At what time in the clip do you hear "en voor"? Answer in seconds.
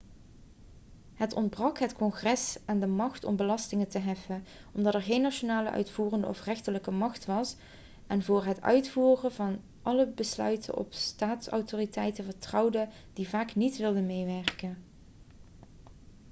8.07-8.45